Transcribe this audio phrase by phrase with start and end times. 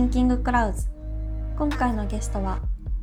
[0.00, 0.88] シンキングクラウズ。
[1.58, 2.60] 今回のゲストは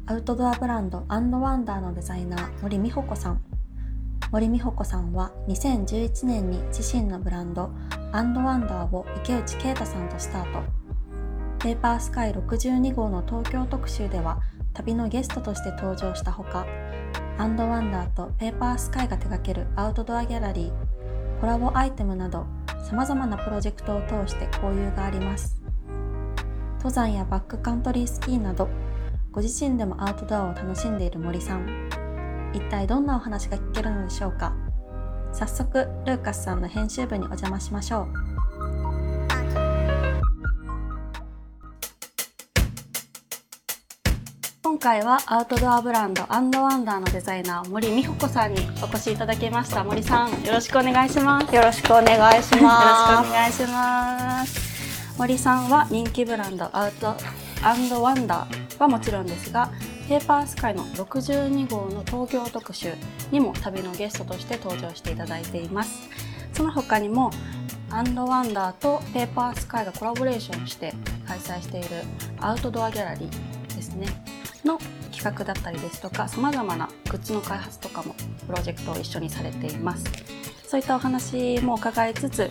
[0.08, 3.44] アウトドアブランドアンドワンダーのデザイナー森美穂子さん。
[4.32, 7.70] 森美穂子さんは2011年に自身のブランド
[8.12, 10.64] アンドワンダーを池内啓太さんとスタート。
[11.60, 14.42] ペーパースカイ62号の東京特集では
[14.74, 16.66] 旅のゲストとして登場したほか
[17.38, 22.48] アンドワンダーとペーパースカイが手掛けるアウトドアギャラリーコラボアイテムなど
[22.90, 25.57] さまざまなプロジェクトを通して交流があります。
[26.78, 28.70] 登山やバックカントリースキーなど
[29.32, 31.90] ご自身でもアウトドアを楽しんでいる森さん。
[32.54, 34.54] 一体どんなお話が聞けるのでしょうか。
[35.32, 38.08] 早速ルーカスさんの編集部にお邪魔しましょう。
[44.64, 49.84] 今回はアウトドアブランドアンドワンダーのデザイナー森美穂子さんにお越しいただきました。
[49.84, 51.54] 森さんよろしくお願いします。
[51.54, 53.24] よろしくお願いします。
[53.24, 54.67] よろしくお願いします
[55.18, 57.16] 森さんは人気ブランドアウト
[57.64, 59.72] アンドワンダーはもちろんですが
[60.08, 62.94] ペーパースカイの62号の東京特集
[63.32, 66.08] にも旅のゲストとして登場していただいています。
[66.54, 67.32] その他にも
[67.90, 70.94] アンドワンダーとペーパースカイがコラボレーションして
[71.28, 71.88] 開催している
[72.40, 74.08] アウトドアギャラリーですね。
[74.64, 74.78] の
[75.12, 78.14] 企画だったりですとかさまざまなグッズの開発とかも
[78.46, 80.04] プロジェクトを一緒にされています。
[80.68, 82.50] そういったお話も伺いつつ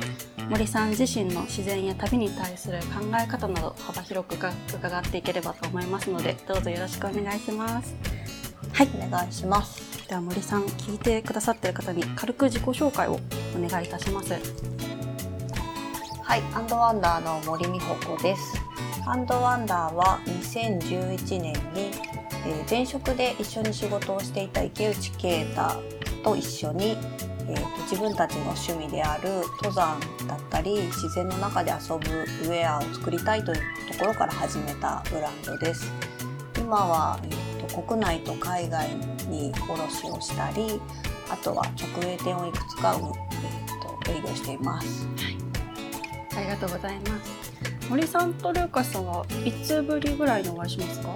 [0.49, 7.95] 森さん自身の自然や旅に対する考え方など幅広く伺っていければと思いますのでどうぞよろしくお願いします。
[8.73, 10.09] はいお願いします。
[10.09, 13.19] では森さん聞いてくださっている方に軽く自己紹介を
[13.57, 14.33] お願いいたします。
[16.23, 18.43] はいアンドワンダーの森美穂子です。
[19.05, 21.91] アンドワンダーは2011年に、
[22.47, 25.83] えー、前職で一緒に仕事をしていた池内啓太
[26.23, 26.97] と一緒に、
[27.49, 29.29] えーと、自分たちの趣味である
[29.63, 32.11] 登山だったり自然の中で遊ぶ
[32.49, 33.61] ウェアを作りたいという
[33.93, 35.93] ところから始めたブランドです。
[36.59, 38.89] 今は、えーと、国内と海外
[39.29, 40.81] に卸をしたり
[41.31, 45.07] あとは直営店をいくつか、えーと営業しています。
[46.33, 47.89] はい、ありがとうございます。
[47.89, 51.09] 森さんとルーカスさんはいつぶりぐらいにお会いしますか？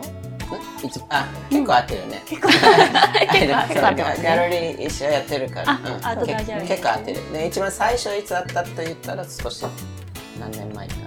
[0.84, 2.49] いつあ結構合ってるね、結構。
[3.87, 7.33] 合ってます、ギャラリー一緒やってるから、うん、あ結構合ってる。
[7.33, 9.65] ね一番最初いつ会ったと言ったら少し
[10.38, 11.00] 何年前かな。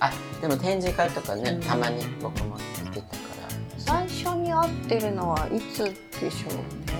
[0.00, 3.02] あでも展示会とかね、たまに僕も来てたか
[3.42, 4.06] ら。
[4.06, 5.84] 最初に会ってるのはいつ
[6.20, 6.98] でしょうね。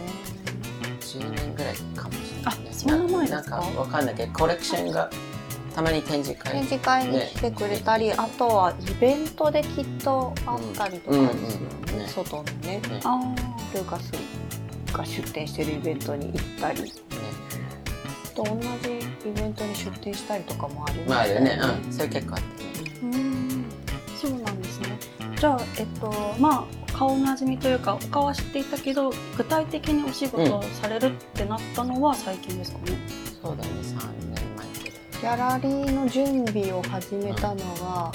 [1.00, 2.58] 10年ぐらいかもしれない。
[2.64, 3.56] ねあそんな前ですか？
[3.58, 5.10] なんかわかんないけどコレクションが
[5.78, 11.60] たまに展示会展示会に来てくれたり、ね、あとはイベントできっとあったりとかですよ
[11.96, 12.80] ね,、外のねね
[13.72, 14.10] ルーカス
[14.92, 16.90] が出店してるイベントに行ったり、ね、
[18.34, 21.80] と同じイベントに出店したりとかもありますよね,、まあ、ね。
[21.86, 23.64] うん、それ結構あって、ね、うん。
[24.20, 24.98] そうなんですね。
[25.38, 33.70] じゃあえっとまあ顔なじみというかお顔は知っていたけど具体的にお仕事をされるってなったのは最近ですかね、うん、そうだね。
[33.80, 34.27] 3年
[35.20, 38.12] ギャラリーの準備を始めたのは、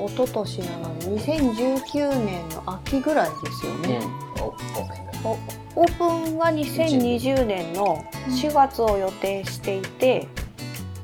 [0.00, 3.98] うん、一昨年なので2019年の秋ぐらいですよね。
[3.98, 5.30] うん、
[5.76, 10.26] オープンは2020年の4月を予定していて、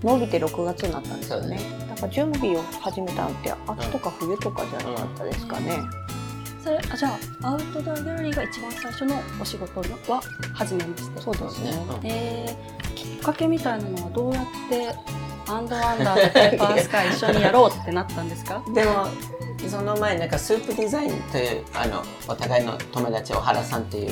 [0.03, 1.61] 伸びて6月になったんですよね。
[1.89, 5.79] だから準備を始めたのって秋とか冬とかじゃなかったですかね。
[6.65, 10.23] それあじゃあアウトドアギャラリーが一番最初のお仕事は
[10.55, 11.73] 初めましてそうですね、
[12.05, 14.95] えー、きっかけみたいなのはどうやって
[15.47, 18.63] アンドワンダーとペーパースカイ一緒にやろうってなったんですか？
[18.75, 19.07] でも
[19.69, 24.09] その前なんかスープデザインというあのお互いの友達小原さんっていう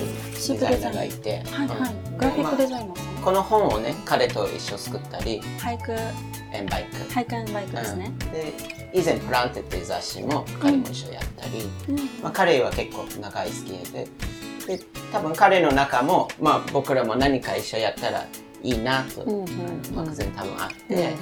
[0.49, 5.93] デザイナーがいて、はいはグラフィックデザイナーさん、まあ、この本をね彼と一緒作ったり俳句。
[6.55, 8.53] エンバイク俳句エンバイクですね、うん、で
[8.93, 14.07] 以前「プランテ」っていう雑誌も彼も一緒やったり、うん、まあ、彼は結構長い好きで。
[14.67, 14.79] で
[15.11, 18.27] 多分彼の中も、まあ、僕らも何か一緒やったら
[18.63, 21.15] いいなと、うんうん、漠然多分あって、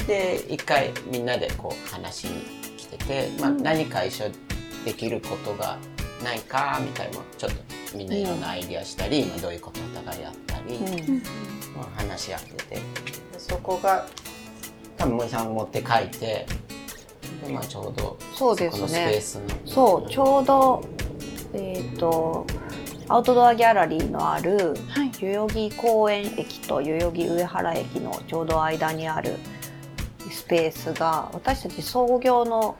[0.00, 2.42] うん、で一回みんなでこう話しに
[2.76, 4.30] 来てて、まあ、何か一緒
[4.84, 5.78] できることが
[6.22, 10.78] ないかみたいなちょっとみんないろんなアイディアしたり、まあ、どういうことお互いやったり、
[11.76, 12.78] まあ、話し合ってて
[13.38, 14.06] そこが
[14.96, 16.46] 多分森さん持って書いて
[17.44, 19.50] で、まあ、ちょうどそうですね。
[19.64, 20.84] そうちょうど
[21.54, 22.46] えっ、ー、と
[23.10, 24.74] アウトドアギャラリーのある、
[25.20, 29.34] 代々木公園駅と代々木上原駅のちょうど間にある
[30.30, 32.76] スペースが私たち創業の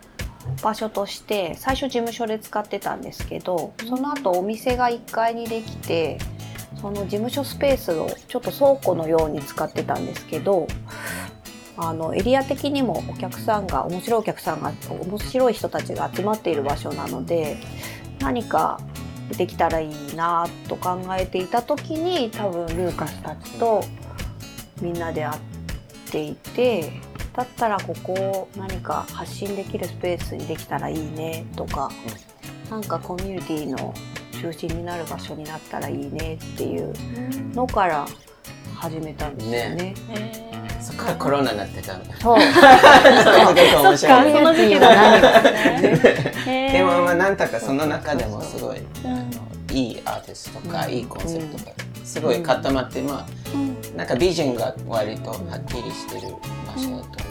[0.63, 6.19] 場所として最初事務所で使ってたんですけどその後お店が1階にできて
[6.81, 10.69] その事務所スペースをちょっと倉庫のように使ってたんですけど
[11.77, 17.57] あのエリア的にもお客さんが面白いお客さんが面白い人たちが集まっている場所なので
[18.21, 18.81] 何か
[19.37, 23.83] できたらいいなと考えていた時に多分ルーカスたちと
[24.81, 25.41] みんなで会っ
[26.11, 26.93] ていて
[27.33, 31.91] だったらここを何か発信できるスペースにできたらいいねとか、
[32.69, 33.95] なんかコミュニティの
[34.41, 36.93] 中心になる場所になったらいいねっていう
[37.55, 38.07] のから
[38.75, 39.95] 始めたんですよね。
[40.09, 42.05] ねそっからコロナになってたの。
[42.21, 42.37] そう。
[42.37, 44.33] 面白い。
[44.33, 51.73] その時期の何がねでもまあなんとかその中でもすごい、うんあのいいアーティストとか、いいコンセプトが
[52.05, 56.35] すごい固まって、まあなんかビジョンが割とはっきりしてる
[56.67, 57.31] 場所だと思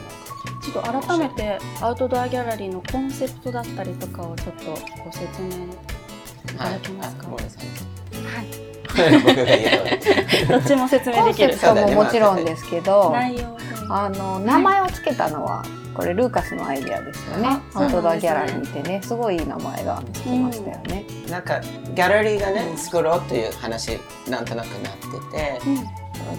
[0.62, 0.64] う。
[0.64, 4.72] ちょっと改めてアウトドアギャラリーのコンセプトだったりとかをちょっと
[5.04, 7.28] ご説明いただけますか？
[7.28, 8.69] はい。
[10.50, 13.58] どっちも説明コンできるセプトももちろんですけど、内容
[13.90, 15.64] あの名前をつけたのは
[15.94, 17.48] これルーカスのアイデアですよね。
[17.74, 17.82] あ。
[17.82, 21.06] アウトドアギャラリーってね、すごいいい名前がつきましたよね。
[21.30, 24.00] なんかギャラリーがね作ろうという話
[24.30, 25.62] なんとなくなってて、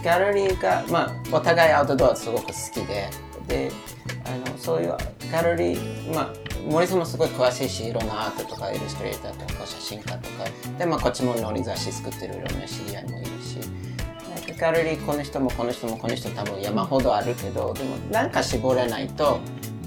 [0.03, 3.11] ギャラリーが、まあ、お互いアウトドアすごく好きで
[3.49, 3.71] で
[4.25, 6.29] あのそういうギャラリー、まあ、
[6.69, 10.45] 森さんもすごい詳しいしいろんなアートとかイルストレーターとか写真家とか
[10.79, 13.59] で、まあ、こっちもノリ雑誌作ってるいろんな知り合いもいるし
[15.07, 19.41] この人もこの人もこの人多分山ほどあるけどでもなんか絞れないと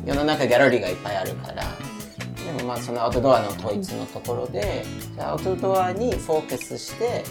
[0.04, 1.64] 世の中ギャラリーがいっぱいあるから。
[1.64, 4.84] でもまあそのアウトドアの統一のところで、
[5.16, 7.24] じゃあアウトドアにフォーカスして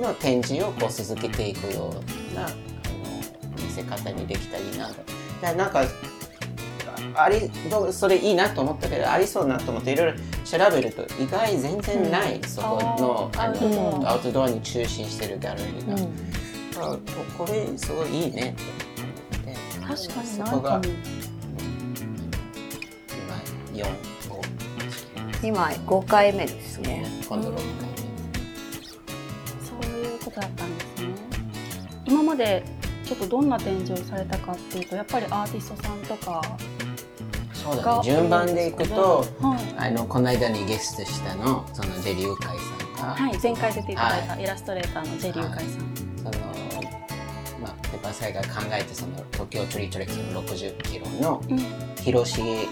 [0.00, 1.90] の展示をこう続けていくよ
[2.32, 2.54] うなあの
[3.62, 5.56] 見せ方にできたらいいなと。
[5.56, 5.84] なんか
[7.14, 15.94] ありどうそれいいなと思ったけどありそうなと思っていろいろ調べると意外全然ない、そこのあの、うんアウトドアに中心してるギャラリーが。
[15.94, 16.44] うん
[16.76, 16.98] あ
[17.38, 18.64] これすごいいいねと
[19.02, 20.80] 思って確かにそこが
[23.72, 23.86] 今4
[25.40, 27.06] 5今5回目ですね。
[27.28, 27.62] 今度6回
[29.62, 31.08] そういうことだったんですね
[32.06, 32.64] 今まで
[33.04, 36.73] ちょっとどんな展示をされたかっていうとやっぱりアーティストさんとか目
[37.64, 39.88] そうだがね順番でいくとはい。
[39.88, 46.30] あのこの間にゲストしたのそのジェリュウカイさんが、はい、前回出ていただいたはイラストレーターのジェリュウカイさん、その
[47.60, 51.58] まあペッパーサイが考えてその東京トリートレックスの60キロのうん。
[52.02, 52.66] 広重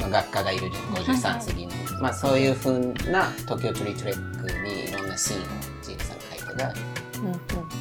[0.00, 0.94] の学科がいるじゃん。
[0.94, 2.80] はい53次の、まあそういうふう
[3.10, 5.44] な東京トリートレックにいろんなシーンを
[5.82, 6.74] ジェリーさんが書いたが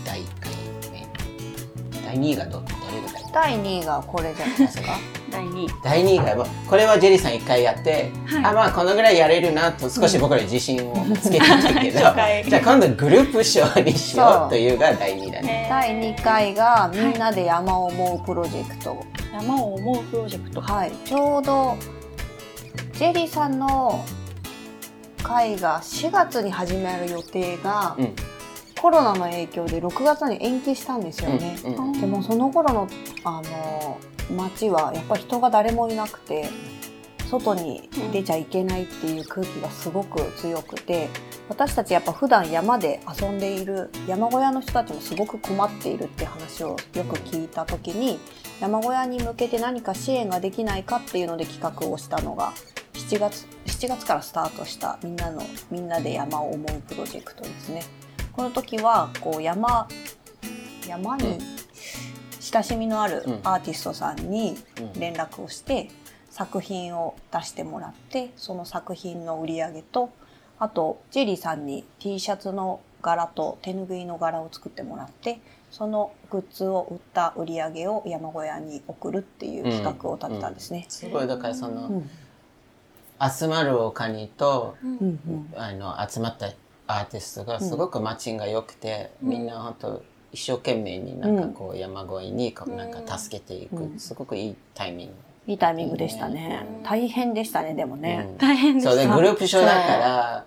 [0.06, 0.52] 第1回
[0.92, 1.08] 目。
[2.06, 2.64] 第2位がど
[3.34, 4.98] 第2位がこれじゃないですか？
[5.40, 5.70] 第2位。
[5.82, 8.46] 第2位がこれはジェリーさん1回やって、はい。
[8.46, 15.68] あまあこのぐらいやれるなと少し僕らに自信をつけてたけど、初 回じゃあ今度グループ賞にしようというが第2位だね。
[15.70, 18.98] 第2回がみんなで山を思うプロジェクト。
[19.34, 20.62] 山を思うプロジェクト。
[20.62, 21.78] はい、ちょうど
[22.94, 24.04] ジェリーさんの
[25.24, 28.16] 会が4月に始まる予定が、うん
[28.82, 31.58] コロナの影響で6月に延期したんですよね。
[31.66, 32.88] うんうんでもその頃の
[33.26, 33.98] あの
[34.36, 36.50] 街はやっぱり人が誰もいなくて
[37.30, 41.10] 外に出ちゃいけないっていう空気がすごく強くて
[41.50, 48.20] 私たちやっぱ普段山で遊んでいる山小屋の人たちもすごく困っているって話をよく聞いた時に
[48.62, 52.54] 山小屋に向けて何か支援ができないかっていうので企画をしたのが
[52.94, 57.84] 7月 ,7 月からスタートしたみんなのみんなで山を思うプロジェクトですね。
[58.40, 59.86] この時はこう山
[60.88, 61.40] 山に
[62.40, 63.34] 親しみのあるうん。
[63.44, 64.98] アーティストさんにうん。
[64.98, 65.90] 連絡をして
[66.30, 70.10] 作品を出してもらってその作品の売り上げと
[70.58, 80.86] あとジェリーさんに T シャツの柄と手ぬぐいの柄を作ってもらってそのグッズを売った売り上げを山小屋に送るっていう企画を立てたんですね。
[80.88, 82.10] すごいだからその、うん。
[83.30, 84.92] 集まるお金とうん。
[84.92, 85.62] うんうん。
[85.62, 86.48] あの集まった
[86.92, 94.00] アーティストがすごくマッチングが良くて、みんな本当一生懸命になんかこう山越えになんか助けていく、うん。
[94.00, 95.14] すごくいいタイミング。
[95.46, 96.66] いいタイミングでしたね。
[96.84, 98.26] 大変でしたねでもね。
[98.32, 98.38] うん。
[98.40, 98.90] 大変でした。
[98.90, 100.46] そうでグループ賞だから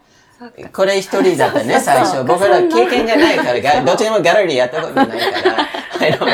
[0.73, 2.25] これ一人だったね最初。
[2.25, 5.15] 僕ら経験がないからがどっちでもギャラリーやったことないか
[5.51, 5.69] ら。
[6.03, 6.33] あのこれ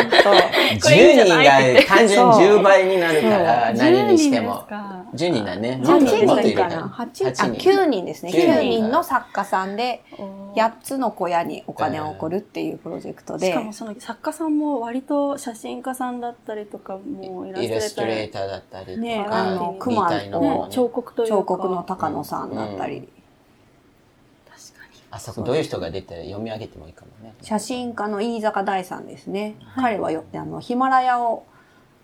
[0.70, 5.80] いいん10じゃ人が単純10倍になるから何にして10も人ですか？10人だね。
[5.84, 6.88] 8もっともっ人かな？
[6.88, 7.70] 八あ8人。
[7.70, 8.32] 9人ですね。
[8.32, 10.58] 9人9人の作家さんでおー。
[10.58, 13.48] 8つの小屋にお金を送るっていうプロジェクトで。
[13.48, 21.36] しかもその作家さんも割と写真家さんだったりとかもうイイラストレラストレーーターだったりとねか、あのみ熊の彫刻というか。
[21.36, 23.06] 彫刻の高野さんだったり
[25.10, 27.34] あそこどういう人が出て読み上げてもいいかもね。
[27.42, 29.56] 写真家の飯坂大さんですね。
[29.76, 31.46] 彼はよあのヒマラヤを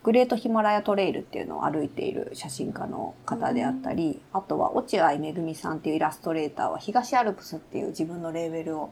[0.04, 8.90] グレートヒマラヤトレイルっていうのを歩いている写真家の方であったり、あとは落合めぐみさんっていうイラストレーターは東アルプスっていう自分のレーベルを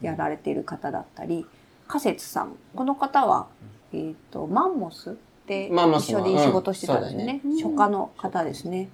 [0.00, 1.46] やられている方だったり、
[1.86, 2.56] 仮説さん。
[2.74, 3.46] この方は、
[3.92, 7.42] えっ、と、マンモスで一緒に仕事してたんですね。
[7.44, 8.88] うん書家の方ですね。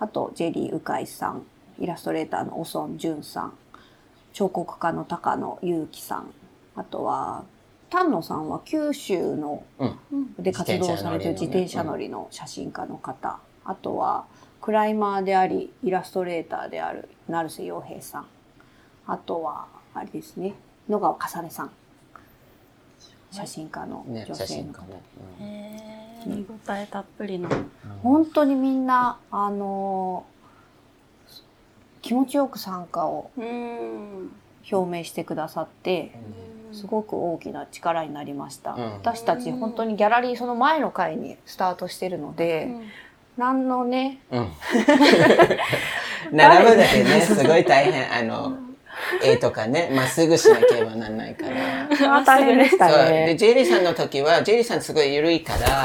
[0.00, 1.44] あと、ジェリー・ウカイさん、
[1.78, 3.52] イラストレーターのオソン・ジュンさん、
[4.32, 6.32] 彫刻家の高野祐樹さん、
[6.74, 7.44] あとは、
[7.90, 9.98] 丹野さんは九州のうん。
[10.38, 14.24] で活動されてる自転車乗りの写真家の方、あとは
[14.62, 18.26] クライマーでありイラストレーターである成瀬洋平さん。
[19.06, 20.54] あとはあれですね。
[20.88, 21.70] 野川かさねさん。
[23.30, 25.02] 写真家のね女性の方、写真家ね。
[25.40, 25.46] うん。
[25.46, 26.36] へー。
[26.36, 27.50] 見応えたっぷりの。
[28.02, 30.24] 本当にみんなあの
[32.02, 34.32] 気持ちよく参加をうん。
[34.70, 36.12] 表明してくださって
[36.72, 42.68] すごく大きな力になりました、うん私たち本当にギャラリーその前の回にスタートしてるので、
[43.36, 44.48] 何のねうん。
[46.32, 48.14] 並ぶだけね、すごい大変。
[48.14, 48.56] あの、
[49.22, 52.22] 絵とかね、まっすぐしなければならないから。
[52.24, 53.04] 大変でしたそう。
[53.04, 53.36] で、ね。
[53.36, 55.84] ジェリーさんの時は、ジェリーさんすごい緩いから、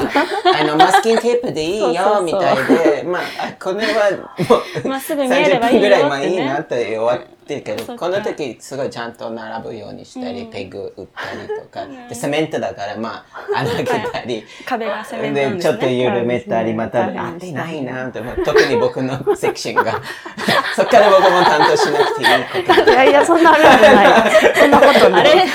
[0.60, 4.10] あの、マスキンテープでいいよ、みたいで、まあ、あこれは
[4.48, 10.50] もう、まっすぐ見えればいいよ30分ぐらいまあいいなって終わってるけど、この時すごいちゃんと並ぶようにしたり、うん。
[10.50, 18.42] ペグ打ったりとか、 で、セメントだから、まあ、 穴開けたり、壁が攻めで、ちょっと緩めたり、また、はい合ってないなって、もう。
[18.44, 20.00] 特に僕のセクションが、
[20.74, 22.90] そっから僕も担当しなくていいこと。
[22.90, 24.06] いやいや、そんなあるんじゃない。
[24.54, 25.48] そんなことない。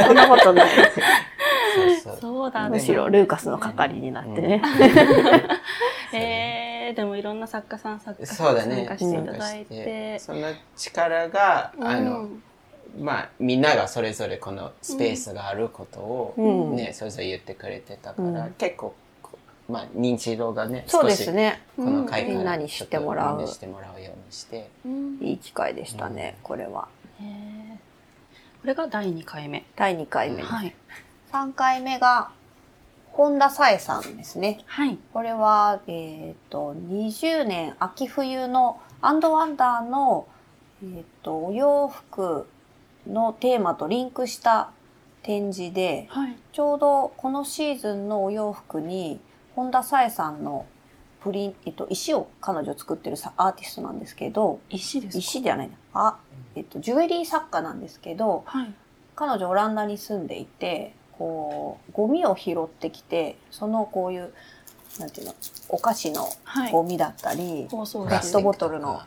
[0.00, 0.68] そんなことない。
[1.74, 2.18] そうそう。
[2.20, 2.70] そうだね。
[2.70, 4.62] むしろルーカスの係になってね。
[6.12, 8.76] えー、でもいろんな作家さん作家さんそうだね。
[8.76, 10.18] 参加していただいてて。
[10.18, 12.42] その力が、あの、うん
[12.98, 18.94] まあ、みんながそれぞれこのスペースがあることを、うんね、それぞれ言ってくれてたから、うん結構、
[19.68, 21.62] まあ、認知度がね、そうで少しすね。
[21.76, 26.88] この回からみんなに知ってもらうちょっとみんなに知ってもらうようにして、うんいい機会でしたね、これは。
[28.60, 29.64] これが第2回目。
[29.76, 30.42] 第2回目。
[30.42, 30.74] はい。
[31.32, 32.30] 3回目が、
[33.12, 34.60] 本田紗恵さんですね。
[34.66, 34.98] はい。
[35.12, 40.26] これは、えっ、と、20年秋冬のアンドワンダーの、
[40.82, 42.46] えっ、と、お洋服
[43.06, 44.70] のテーマとリンクした
[45.22, 46.36] 展示で、はい。
[46.52, 49.20] ちょうどこのシーズンのお洋服に、
[49.54, 50.66] 本田紗恵さんの
[51.20, 55.18] プリン、えっと、石を彼女作ってるさアーティストなんですけど、石ですか？
[55.18, 55.74] 石ではないな。
[55.92, 56.18] あ、
[56.54, 58.72] えっと、ジュエリー作家なんですけど、はい。
[59.16, 64.32] 彼女オランダに住んでいて、こう、ゴミを拾ってきて、そのこういう、
[65.00, 65.34] なんていうの、
[65.68, 66.72] お菓子のはい。
[66.72, 69.00] ゴミだったり、包装ペットボトルの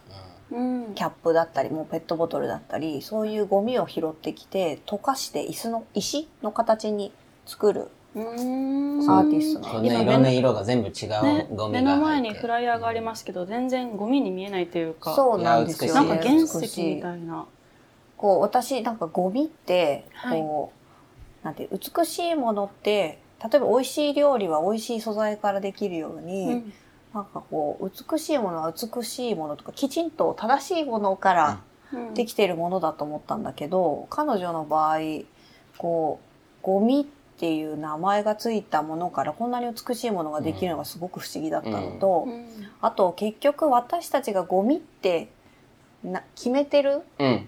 [0.52, 0.94] うん。
[0.96, 7.14] キャップだったり、もうペットボトルだったり、そういうゴミを拾ってきて、溶かして椅子の、石の形に
[7.46, 9.10] 作るうーん。
[9.10, 15.16] アーティストこなんでんないろんな色が全部違ねうゴミが入って、目の前にフライヤーがありますけど、全然ゴミに見えないというか。
[15.16, 16.08] そうなんですよね。
[16.10, 17.46] なんか原美石みたいな。
[18.18, 20.81] こう、私、なんかゴミって、はいこう、
[21.44, 26.74] なんて美しいものって、例えば美味しい料理は美味しい素材からできるように、うん。
[27.14, 31.62] なんかこう、美しいものは美しいものとか、きちんと正しいものから
[31.94, 32.14] うん。
[32.14, 35.00] できているものだと思ったんだけど、彼女の場合、
[35.78, 42.46] こう、ゴミっていう名前がついたものからこんなに美しいものができるのがすごく不思議だったのと、うん。
[42.82, 45.30] あと結局私たちがゴミって
[46.04, 47.48] な決めてるうん。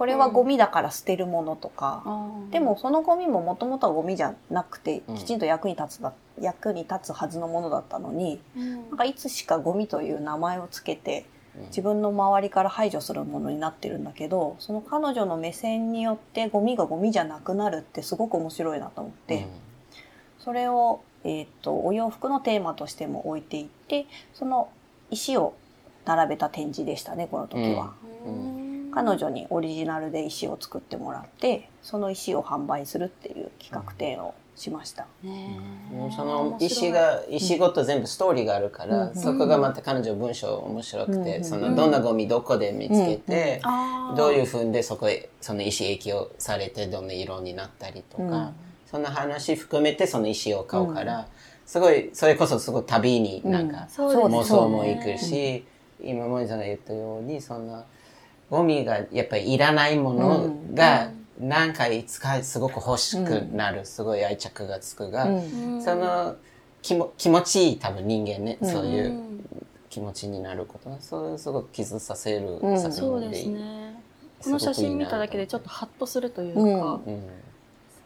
[0.00, 5.14] これはゴミだから捨てるものとか、あーでもそのゴミももともとはゴミじゃなくてうん。
[5.14, 8.72] きちんと役に立つだ、役に立つはずのものだったのに、うん。
[8.88, 11.66] なんかいつしかゴミという名前をつけてうん。
[11.66, 19.48] 自分の周りから排除するものになってるんだけどその彼女の目線によってゴミがゴミじゃなくなるってすごく面白いなと思って、
[20.38, 24.70] それを、えー、とお洋服のテーマとしても置いていってその
[25.10, 25.52] 石を
[26.06, 27.92] 並べた展示でしたねこの時は。
[28.90, 35.06] うん彼女にオリジナルで石を作ってもらってその石を販売するっていう企画展をしました。
[35.24, 36.12] うん。
[36.12, 39.14] その石が、石ごと全部ストーリーがあるから、うん。
[39.14, 43.62] そこがまた彼女文章面白くて、うんそのどんなゴミどこで見つけて、
[44.16, 48.54] どういうふうでそこへその石影響されてどんな色になったりとか、うん。
[48.86, 51.26] そんな話含めてその石を買うから、
[51.64, 55.64] すごいそれこそすごい旅になんか、妄想も行くし、
[56.02, 57.84] 今森さんが言ったようにそんな
[58.50, 65.82] ゴミがやっぱりいらないものが何回使いすごく欲しくなる、すごい愛着がつくが、うん。
[65.82, 66.36] その
[66.82, 68.70] 気も気持ちいい多分人間ね、うん。
[68.70, 69.30] そういううん
[69.88, 72.80] 気持ちになることがそうすごく傷させるうん。
[72.80, 73.64] 作そうで品です。
[73.64, 74.02] ね
[74.44, 76.68] この写真見ただけでちょっとハッとするというか、うん。
[76.68, 77.22] うん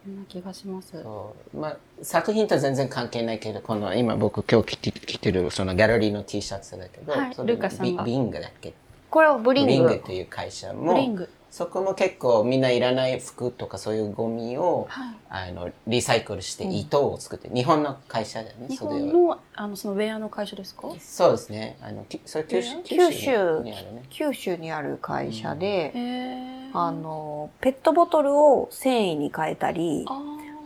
[0.05, 0.91] そんな気がします。
[1.01, 1.57] そう。
[1.57, 7.33] まあ、作品と全然関係ないけど、この今僕今日着て着てるそのギャラリーの T シャツだけど、はい。
[7.33, 8.03] それルカさんが。
[8.03, 8.73] ビビングだっけ？
[9.15, 9.71] これはブリング。
[9.71, 11.29] ブリングという会社も、ブリング。
[11.49, 15.15] そこも結構みんないらない服とかそういうゴミを、はい。
[15.29, 20.89] あのリサイクルして糸を作って、日本の会社だよね日本の、あの、そのウェアの会社ですか？
[20.99, 26.71] そうですねあのきそれ九州九州にあるね九州にある会社で、へえ。
[26.73, 30.05] あ、の、ペットボトルを繊維に変えたり、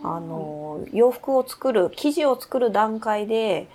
[0.02, 3.68] あ、の、洋服を作る、生地を作る段階で、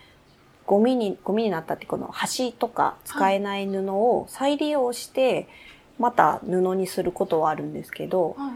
[0.67, 5.48] ゴミに、ゴミになったって、この端とか使えない布を再利用して、
[6.00, 8.51] また布にすることはあるんですけど、はい。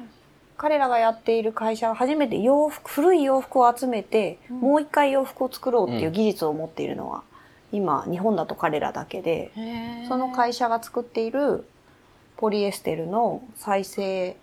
[0.57, 4.59] 彼らがやっている会社は初めて洋服、古い洋服を集めて、うん。
[4.59, 7.23] もう一回洋服を作ろうっていう技術を持っているのは、
[7.71, 9.51] 今、日本だと彼らだけで、
[10.07, 11.65] その会社が作っている
[12.37, 14.35] ポリエステルの再生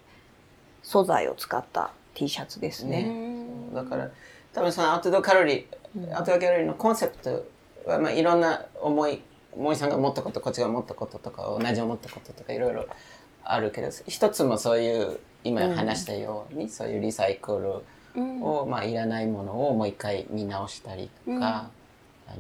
[0.83, 3.03] 素材を使った T シャツですうね。
[3.03, 4.11] んだから
[4.55, 7.45] 多分そのアウトドアカロリー、アウトドアギャラリーのコンセプト
[7.91, 9.23] は、まあ、いろんな思い
[9.57, 12.87] 森さんが思ったことこっちが思ったこととか同じ思ったこととかいろいろ
[13.43, 17.53] あるけど一つもそういう今話したように、そういうリサイク
[18.17, 21.39] ルうんを、まあ、いらないものをもう一回見直したりとか、うん。
[21.39, 21.71] あ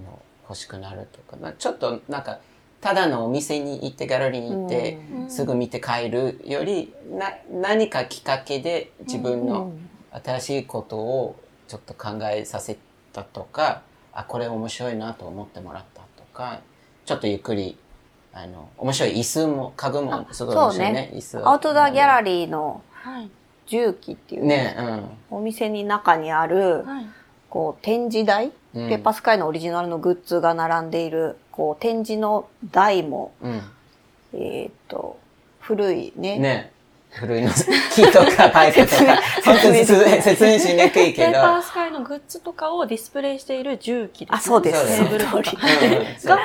[0.04, 2.38] の欲しくなるとか、まあ、ちょっとなんか
[2.80, 5.30] ただのお店に行ってギャラリーに行って、うん。
[5.30, 9.72] すぐ見て帰るよりな何かきっかけで自分の
[10.24, 11.36] 新しいことを
[11.68, 12.78] ちょっと考えさせ
[13.12, 13.82] たとか
[14.16, 16.60] あこれ面白いなと思ってもらったとか
[17.04, 17.78] ちょっとゆっくり
[18.32, 23.30] あの面白い椅子も家具もすごい面白いね椅子をアウトドアギャラリーのはい。
[23.66, 24.76] 重機っていう、ね
[25.30, 27.06] お店に中にある、はい。
[27.50, 33.62] こう展示台、うんペッパースカイのオリジナルのグッズが並んでいる、こう展示の台も、うん、うん
[34.34, 35.18] えーっと、
[35.60, 36.38] 古いね。
[36.38, 36.72] ね
[37.18, 37.50] 古いの
[37.94, 41.32] 木とかパイプとか本当に説明説明しにくいけど。
[41.32, 44.38] ペーパースカイのグッズとかをディスプレイしている重機です、ね。
[44.38, 44.86] あそうです。
[44.86, 45.56] テーブルとか。
[46.28, 46.38] が、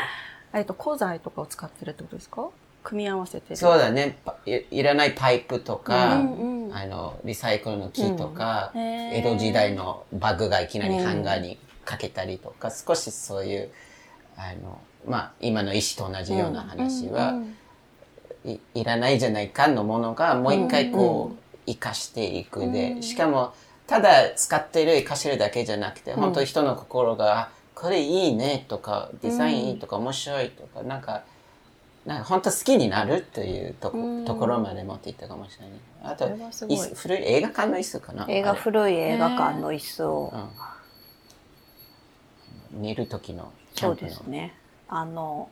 [0.54, 2.48] えっと、鋼材とかを使ってるってことですか？
[2.84, 3.56] 組み合わせてる。
[3.58, 4.18] そうだね。
[4.24, 6.76] パいいらないパイプとか、うんうん。
[6.76, 8.82] あのリサイクルの木とか、うん。
[8.82, 13.70] 江戸時代のバッグがいきなりハンガーにかけたりとか、少しそういう
[14.38, 17.48] あのまあ今の石と同じような話は、うんい
[18.46, 23.04] いらないじゃないかのものがもう一回こう生かしていくで、うん。
[23.04, 23.54] しかも
[23.88, 31.24] ただ使ってる生かしてるだけじゃなくて、本当に人の心があこれいいねとかデザインいいとか面白いとかなんか
[32.06, 34.26] なんか本当好きになるというとこ,、うん。
[34.26, 36.14] ところまで持っていったかもしれない。
[36.14, 36.28] あと
[36.96, 38.26] 古い映画館の椅子かな？
[38.28, 40.34] 映画古い映画館の椅子を、
[42.74, 44.56] うん、寝る時のキそうですね。
[44.90, 45.50] あの、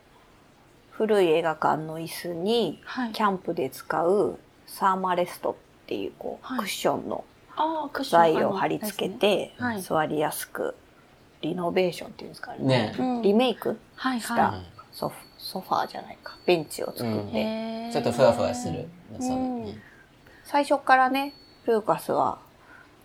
[1.00, 3.14] 古い映画館の椅子に、はい。
[3.14, 5.56] キャンプで使うサーマレストっ
[5.88, 6.60] ていうこう、はい。
[6.60, 7.24] クッションの
[7.56, 10.76] ああ、クッション材を貼り付けて、座りやすく
[11.42, 12.66] リノベーションっていうんですかね。
[12.66, 13.22] ねうん。
[13.22, 14.20] リメイクしたはい。
[14.20, 18.86] はソフソファーじゃないかベンチを作って、ちょっとふわふわする。
[20.44, 21.34] 最初からね
[21.66, 22.40] ルーカスは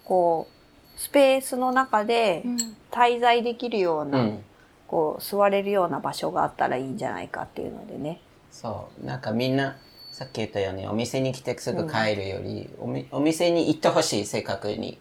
[0.05, 2.57] こうスペースの中でうん。
[2.91, 4.45] 滞在できるような、うん
[4.87, 8.21] こう座れるような場所があったらいいんじゃないかっていうのでね。
[8.51, 9.07] そう。
[9.07, 9.77] なんかみんな、
[10.13, 14.99] さっき言ったように、お店に来てすぐ帰るより、おみお店に行ってほしい、正確に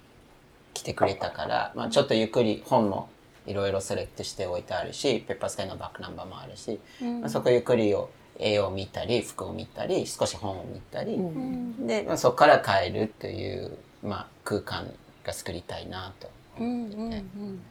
[0.74, 3.10] 来てくれたから、まあちょっとゆっくり本も
[3.46, 7.22] いろいろセレクトしておいてあるし、ペッパースカイのバックナンバーもあるし、うん。
[7.22, 11.86] まあ、そこゆっくりを絵を見たり、服を見たり、少し本を見たり、うん。
[11.88, 14.91] で、まあ、そこから帰るという、まあ、空間
[15.24, 16.30] が作りたいなと。
[16.60, 17.62] うんうんうん。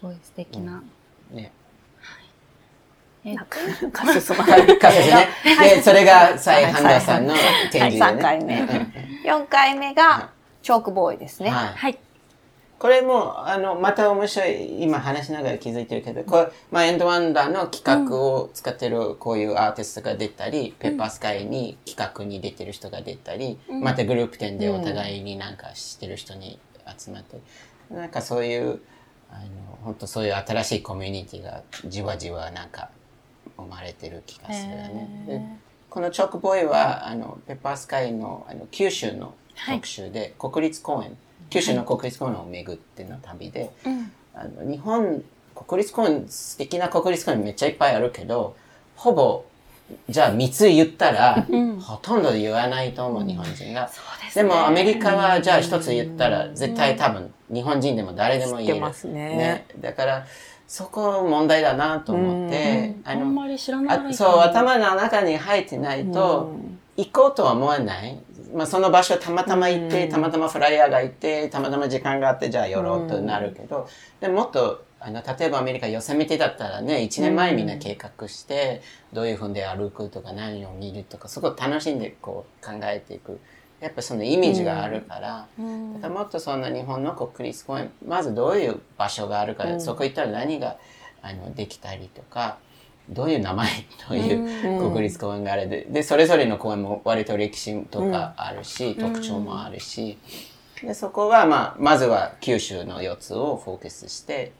[0.00, 0.82] すごい素敵な。
[1.30, 1.52] ね。
[3.24, 3.44] えっと
[3.92, 5.28] カススマカフェね。
[5.60, 7.34] で、それが、サイ・ハンダさんの
[7.72, 8.00] 展示で、ね。
[8.00, 8.68] はい3回目うん
[9.24, 10.30] 4回目が
[10.62, 11.74] チョークボーイですね、はい。
[11.74, 11.98] はい。
[12.78, 26.60] これも、あの、また面白い、今話しながら気づいてるけど、これ、まあ、エンドワンダーの企画を使ってるこういうアーティストが出たり、ペッパースカイに企画に出てる人が出たり、うんまたグループ展でお互いになんかしてる人に
[26.96, 27.40] 集まって、
[27.90, 28.80] なんかそういう、
[29.30, 32.90] あの、本当そういう新しいコミュニティがじわじわなんか
[33.56, 35.24] 生まれてる気がするよね。
[35.26, 39.34] でこのチョークボーイは、あの、ペッパースカイの、あの、九州の
[39.66, 41.16] 特集で、国立公園、
[41.48, 44.12] 九州の国立公園を巡っての旅で、うん。
[44.34, 48.54] あの、日本、国立公園、素敵な国立公園めっちゃいっぱいあるけど、
[48.96, 49.44] ほぼ、
[50.08, 51.80] じゃあ3つ言ったら、うん。
[51.80, 53.90] ほとんど言わないと思う、日本人が。
[54.34, 59.66] でもアメリカはじゃあ一つ言ったら、絶対多分日本人でも誰でも言えますね。
[59.80, 60.26] だから、
[60.66, 66.78] そこ問題だなと思って、あんまり知らないあそう、頭の中に入ってないと、うん。
[66.96, 68.18] 行こうとは思わない。
[68.54, 73.88] まあ、その場所たまたま行って、たまたまフライヤーがいて、たまたま時間があって、じゃあ寄ろうとなるけど、
[74.20, 78.82] でもっと、あの、例えばアメリカヨセミテだったらね、1年前みんな計画して、
[79.12, 83.40] どういうふうで歩くとか何を見るとか、すごい楽しんでこう考えていく。
[83.80, 85.46] やっぱそのイメージがあるから、
[85.94, 90.78] だからもっとそんな日本の国立公園、まずどういう場所があるか、そこ行ったら何が
[91.22, 92.58] あのできたりとか、
[93.08, 93.68] どういう名前
[94.08, 100.18] という国立公園があるで、で、それぞれの公園も割と歴史とかあるし、特徴もあるし、
[100.82, 104.52] で、そこはまあ、まずは九州の4つをフォーカスして、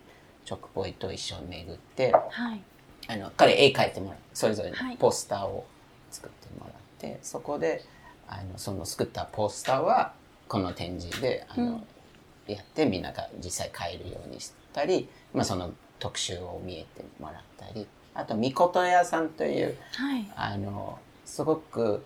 [0.48, 2.60] 直ポイと一緒に巡って、はい。
[3.08, 4.18] あの、彼絵描いてもらう。
[4.32, 5.66] それぞれのはいポスターを
[6.10, 7.84] 作ってもらって、そこで、
[8.26, 10.12] あの、その作ったポスターは、
[10.48, 11.84] この展示で、あの、
[12.46, 20.26] やってみんなが実際買えるようにしたり、まあその特集を見えてもらったり、あと、みこと屋さんという、はい。
[20.34, 22.04] あの、すごく、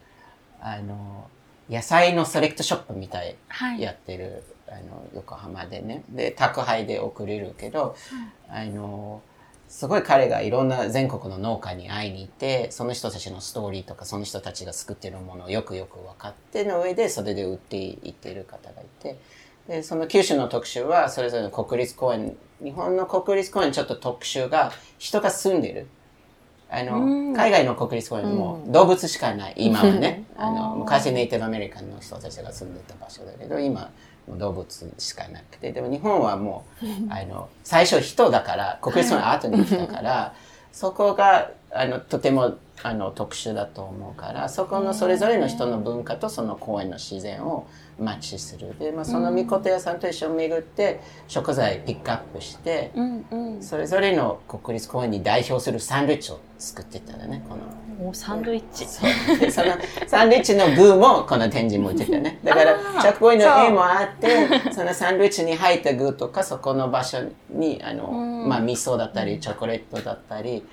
[0.61, 1.28] あの、
[1.70, 3.81] 野菜のセレクトショップみたいはい。
[3.81, 6.04] やってる、あの、横浜でね。
[6.08, 7.94] で、宅配で送れるけど、
[8.48, 9.20] あの、
[9.68, 19.18] すごい彼がいろんな全国の農家に会いに行って、その人たちのストーリーとか、その人たちが作ってるものをよくよく分かっての上で、それで売っていっている方がいて、
[19.68, 25.87] で、その九州の特集は、それぞれの国立公園、日本の国立公園ちょっと特集が、人が住んでる。
[26.68, 30.24] あの、海外の国立公園も動物しかない、今はね。
[30.37, 33.90] あの、昔ネイティブアメリカンの人たちが住んでた場所だけど、今、
[34.28, 40.35] 動物しかなくて、でも日本はもう、 あの、最初人だから、国立公園後に来たから、
[40.72, 47.66] そこが、あの、とても、あの、特殊だと思うから、そこのそれぞれの人の文化とその公園の自然を
[48.02, 48.78] マッチする。
[48.78, 53.62] で、まあ、そのみこと屋さんと一緒に巡って、食材ピックアップして、うんうん。
[53.62, 58.08] それぞれの国立公園に代表するサンドイッチを作ってたらね、この。
[58.08, 58.86] おサンドイッチ。
[58.86, 59.04] そ
[59.62, 59.72] の
[60.06, 62.40] サンドイッチの具もこの展示に置いてたね。
[62.42, 67.18] だから、チャックボーイの絵もあって、そのサンドイッチに入った具とか、そこの場所
[67.50, 70.64] に、あの、まあ、味噌だったり、チョコレートだったり、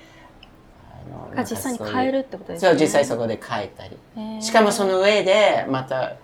[0.82, 2.70] あのが実際に買えるってことですね。
[2.70, 4.42] そう、実際そこで買えたり。
[4.42, 6.16] しかもその上で、また、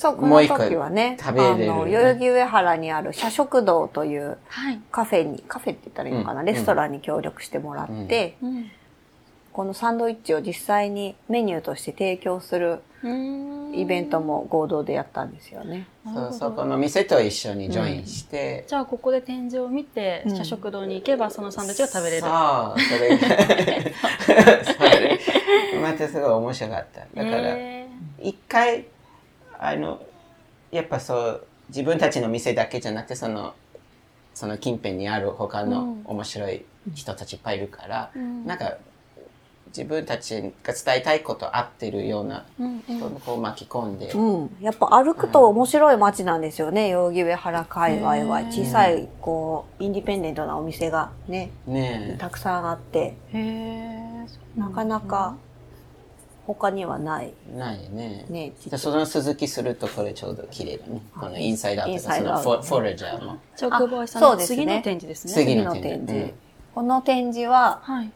[0.00, 1.68] そう、このもう一個時はね、食べれるね。
[1.68, 4.80] あの、代々木上原にある社食堂というはい。
[4.90, 6.46] カフェに、カフェって言ったらいいのかな、うん。
[6.46, 8.70] レストランに協力してもらって、うん。
[9.52, 13.74] このサンドイッチを実際にメニューとして提供するうん。
[13.74, 15.86] イベントも合同でやったんですよね。
[16.06, 20.36] そうそこの店と一緒にジョインして、じゃあここで展示を見て、うん。
[20.36, 22.22] 社食堂に行けばそのサンドイッチが食べれる。
[22.22, 25.20] そう、それが、 それ、
[25.82, 27.00] またすごい面白かった。
[27.00, 27.86] だから、へ
[28.22, 28.86] 一回、
[29.62, 30.02] あの、
[30.70, 33.54] やっぱそう、自分たちの店だけじゃなくて、その、
[34.34, 38.46] その近辺にある他の面白い人たちいっぱいいるから、ん。
[38.46, 38.78] なんか、
[39.66, 42.44] 自分たちが伝えたいこと合ってるような
[42.88, 44.56] 人をこう巻き込んで、うん。
[44.60, 48.40] やっぱ歩くと面白い街なんですよね、代々木上原界隈は。
[48.50, 54.26] 小さい、こう、インディペンデントなお店がね、ねたくさんあって、へえ。
[54.56, 55.36] なかなか
[56.54, 57.32] 他にはない。
[57.54, 58.26] え、ないね。
[58.28, 61.02] ね、でその続きするとこれちょうど綺麗だね。
[61.18, 63.38] このインサイドアウトインとか、そのフォフォレジャーも。
[63.56, 65.32] じゃあ、久保井さんそうですねの次の展示ですね。
[65.32, 66.34] 次次のの展示
[66.74, 68.12] この展示は、はい。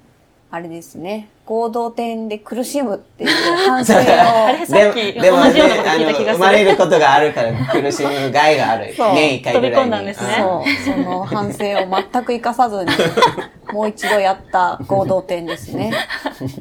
[0.55, 3.31] あれですね、合同展で苦しむっていう
[3.67, 3.97] 反省を、
[4.47, 8.95] あれさっきでも同じようなこと聞いた気がするあの生まれることがあるから苦しむ害がある。
[8.97, 9.75] そう年一回ぐらいに。
[9.75, 12.91] 飛び込んだんですねそう、その反省を全く生かさずに、
[13.75, 15.93] もう一度やった合同展ですね。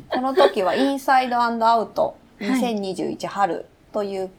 [0.10, 4.32] この時は、インサイドアウト2021春という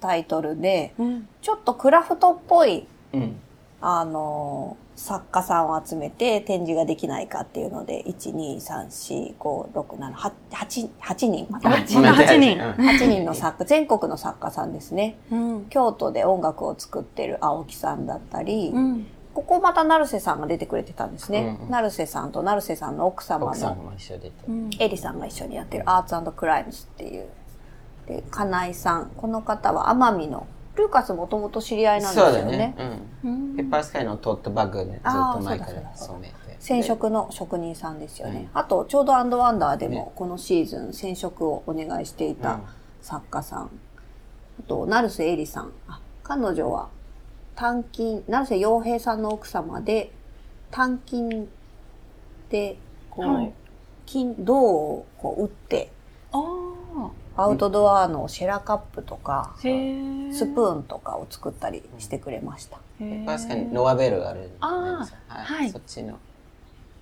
[0.00, 1.28] タイトルで、うん。
[1.40, 3.36] ちょっとクラフトっぽい、うん。
[3.80, 12.02] あの、作家さんを集めて展示ができないかっていうので、1、2、3、4、5、6、7、8、8, 8人、また8人。
[12.02, 15.16] また8人うん8人の作家、全国の作家さんですね。
[15.30, 15.64] うん。
[15.66, 19.06] 京都で音楽を作ってる青木さんだったり、うん。
[19.34, 21.56] ここまた成瀬さんが出てくれてたんですね。
[21.58, 24.32] うんうん成瀬さんと成瀬さんの奥様の奥さんも一緒で。
[24.46, 24.70] うん。
[24.78, 27.28] エリさんが一緒にやってるアーツクライムスっていう。
[28.06, 29.10] で、金井さん。
[29.16, 32.56] この方は奄美の、ルーカスもともと知り合いなんですそうだよね。
[32.56, 32.74] ね。
[33.24, 33.28] う。
[33.28, 36.34] うんんペッパースカイのトートバッグね、ずっと前から染めて。
[36.60, 38.48] 染色の職人さんですよね。
[38.52, 42.62] うんあと、ちょうどアンドワンダーでねもこのシーズン染色をお願いしていたうん
[43.02, 43.70] 作家さん。
[44.60, 45.72] あと、成瀬エリさん。
[45.88, 46.88] あ彼女は、
[47.56, 50.12] 単金、成瀬洋平さんの奥様で、
[50.70, 51.48] 単金
[52.48, 52.78] で、
[53.10, 53.52] こう、はい
[54.06, 55.90] 金、銅をこう打って、
[56.32, 56.38] あ
[57.36, 59.54] アウトドアのシェラカップとか。
[59.58, 62.78] スプーンとかを作ったりしてくれました。
[63.00, 63.10] へー。
[63.10, 65.70] ペッパースカイにノアベルがあるんですよあーははい。
[65.70, 66.18] そっちの。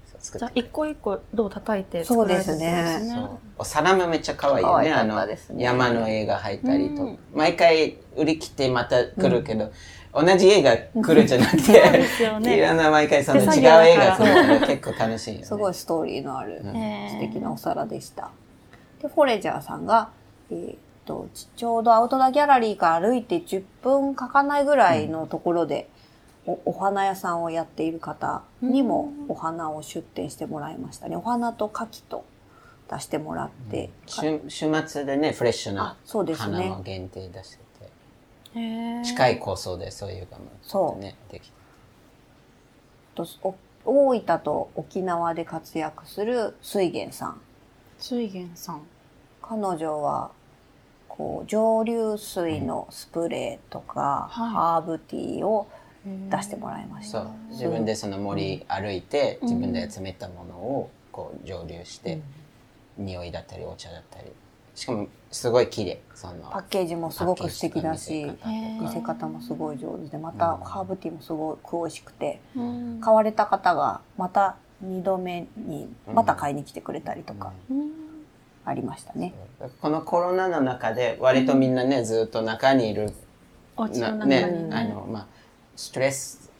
[0.07, 4.93] そう作ってじゃあ一個一個どう叩いてそうで作られてるんすねお皿もめっちゃ可愛いよね。
[4.93, 5.63] あのですね。
[5.63, 7.19] 山の絵が入ったりと、うん。
[7.35, 9.71] 毎回売り切ってまた来るけど、
[10.13, 12.05] 同じ絵が来るじゃなくて、
[12.57, 15.47] いろんな毎回その違う絵が来るから結構楽しいよね。
[15.47, 18.31] すごいストーリーのある素敵なお皿でした。
[19.01, 20.11] で、フォレジャーさんが、
[20.51, 25.89] えーっと、ちちょうどアウトドアギャラリーから歩いて10分かかないぐらいのところで、
[26.47, 31.17] おお花屋さんをやっている方にもお花を出店してもらいましたね。
[31.17, 32.25] お花と牡蠣と
[32.91, 33.91] 出してもらって。
[34.07, 37.59] 週週末でね、フレッシュあな、そうです花ねも限定出して
[38.55, 41.61] て、近い構想でそういうのも、そうね、できて。
[43.15, 47.41] とお大分と沖縄で活躍する水源さん。
[47.99, 48.83] 水源さん
[49.43, 50.31] 彼女は
[51.21, 54.51] こう蒸留水のスプレーとか、はい。
[54.51, 55.69] ハーブティーを
[56.31, 57.25] 出してもらいました。
[57.25, 57.31] そう。
[57.51, 62.23] 自分でその森歩いて、自分で集めたものをこう蒸留して、
[62.97, 64.33] 匂いだったりお茶だったり。
[64.75, 66.01] しかもすごい綺麗。
[66.15, 68.81] そのパッケージもすごく素敵だし見せ方とか。
[68.81, 70.65] 見せ方もすごい上手でまたうん。
[70.65, 72.99] ハーブティーもすごく美味しくてうん。
[73.03, 77.53] 買われた方がまた2度目にまた買いに来てくれたりとか。
[77.71, 78.00] うん
[78.71, 79.35] ありましたね。
[79.81, 83.13] このコロナの中で割とみんなね、ずっと中にいる。
[83.77, 85.27] お家のな中にねねあのまあ
[85.75, 86.51] ストレス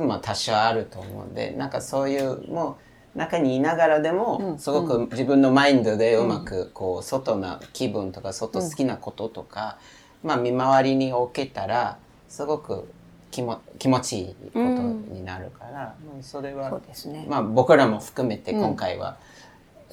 [0.00, 2.78] も多少あると思うんでなんかそういうも
[3.14, 4.58] う中にいながらでも、うん。
[4.58, 9.78] すごく自分のマインドでうまくこう外の気分とか外好きなこととか、
[10.22, 12.88] まあ見回りに置けたらすごく
[13.30, 16.70] 気も気持ちいいことになるから、もうそれは
[17.06, 17.26] ね。
[17.28, 19.18] まあ僕らも含めて今回は、そう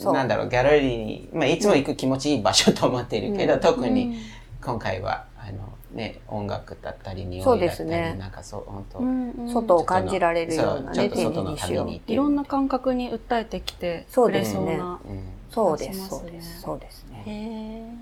[0.03, 4.17] なんだろうギャラリーに、まあ、いつも行く気持ちいい場所と思ってるけど、特に
[4.61, 8.15] 今回はあの、ね、音楽だったり匂いだったり、ね。
[8.19, 9.53] なんかそう本当、うんうん。
[9.53, 12.11] 外を感じられるようなね展示にしよう。
[12.11, 15.23] いろんな感覚に訴えてきてくれそうですねそうなうん。
[15.49, 16.07] そうですね。
[16.09, 16.61] そうです。
[16.61, 17.95] そうですね。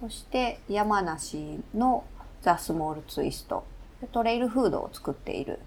[0.00, 2.04] そして山梨の
[2.42, 3.64] ザ・スモールツイスト。
[4.12, 5.58] トレイルフードを作っている。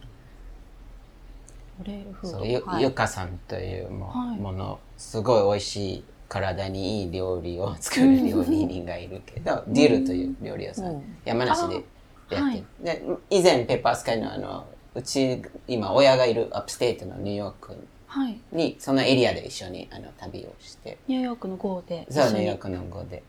[1.78, 2.46] トレイルフード。
[2.46, 2.84] ゆ,、はい。
[2.84, 11.18] ゆかさんというものすごい美味しい体にいい料理を作る料理人がいるけど、ディルという料理屋さん、うん。
[11.26, 11.84] 山梨でやっ
[12.30, 17.76] てる、あで以前ペッパースカイのあのうち今親がいるアップステートのニューヨーク
[18.08, 18.40] はい。
[18.52, 21.00] にそのエリアで一緒にあの旅をして。
[21.08, 23.24] ニューヨークの号でそうニューヨークの語で、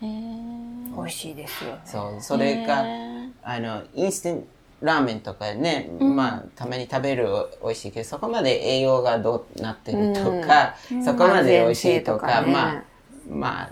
[0.00, 1.78] はい、へえ美味しいですよ。
[1.84, 4.46] そうそれが、へあのインスタント
[4.82, 6.16] ラーメンとかね、うん。
[6.16, 7.28] まあたまに食べる
[7.62, 11.04] 美味しいけどそこまで栄養がどうなってるとか、うん。
[11.04, 12.52] そこまで美味しいとか,、ね。
[12.52, 12.82] まあ
[13.28, 13.70] まあ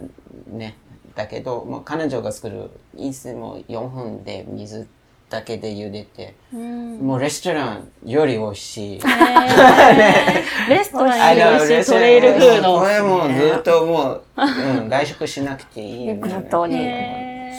[0.56, 0.76] ね。
[1.14, 4.88] だけどもう彼女が作るインスタントも4分で水
[5.32, 6.98] だけで茹でて、ーうん。
[7.06, 9.00] もうレストランより美味しい。
[10.68, 16.20] レストランより美味しいトレイルフードこれもうずっともう、 うん、外食しなくていいよね。
[16.30, 16.76] 本当に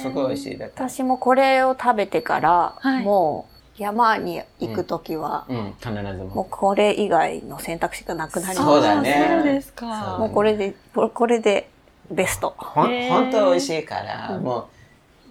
[0.01, 0.65] すごい美味しいだ。
[0.65, 3.03] 私もこれを食べてから、はい。
[3.03, 6.23] もう山に行くときは、うん、必ずも。
[6.25, 8.87] うもこれ以外の選択肢がなくなりまそうす。
[8.87, 9.27] だね。
[9.35, 10.17] そうですか。
[10.19, 11.69] もうこれで、ここれで
[12.11, 12.53] ベスト。
[12.57, 14.67] ほ本当美味しいから、も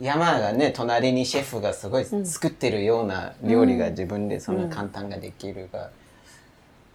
[0.00, 4.68] う山がね隣にシェフがすごい作ってるような料理が自分でそん。
[4.68, 5.90] な簡単ができるが、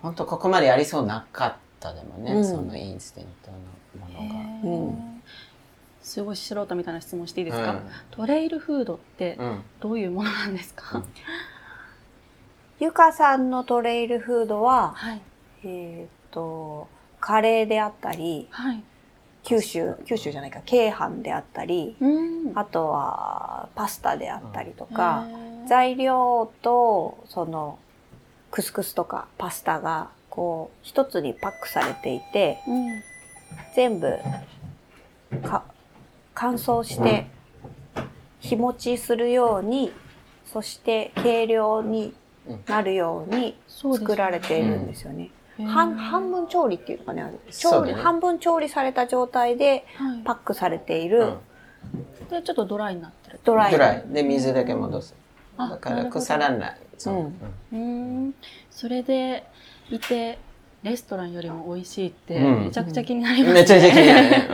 [0.01, 2.45] 本当ここまでありそうなかったでもね、うん。
[2.45, 4.39] そのインスタントのものが。
[4.63, 5.16] うん
[6.08, 9.63] すごい素人みたいな質問していいですか、うんトレイルフードってうん。
[9.82, 11.04] どういうものなんですか、
[12.80, 15.22] ゆかさんのトレイルフードは、はい。
[15.65, 16.88] えっ、と、
[17.20, 18.84] カレーであったり、はい。
[19.43, 22.58] 九州、九州じゃないか、京阪であったり、うん。
[22.58, 25.26] あとはパスタであったりとか、
[25.67, 27.80] 材料とその
[28.50, 33.04] クスクスとかパスタがこう一つにパックされていてうん。
[33.76, 34.17] 全部
[35.43, 35.63] か
[36.39, 37.26] 乾燥して
[38.39, 39.91] 日持ちするように
[40.45, 42.13] そして軽量に
[42.67, 45.32] なるように作られているんですよね。
[45.65, 50.21] 半半分調理っていうのかねある調理、ね半分調理された状態ではい。
[50.23, 51.30] パックされていうん。
[51.32, 51.38] る
[52.30, 53.39] でちょっとドライになってる。
[53.43, 53.71] ドライ。
[53.71, 55.15] ぐらいで水だけ戻す。
[55.58, 56.78] あだから腐らない。
[57.00, 57.15] そう。
[57.15, 57.34] うん。
[57.73, 58.26] うん。
[58.26, 58.36] うん。
[58.69, 59.43] それで
[59.89, 60.38] いて
[60.84, 62.66] レストランよりも美味しいってうん。
[62.66, 64.30] めちゃくちゃ気になりますね、めっちゃ気になる。
[64.30, 64.48] ね。